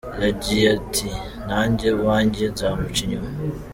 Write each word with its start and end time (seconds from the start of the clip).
Yagiye 0.23 0.65
ati 0.77 1.09
“Nanjye 1.47 1.87
uwanjye 1.99 2.43
nzamuca 2.53 2.99
inyuma. 3.05 3.29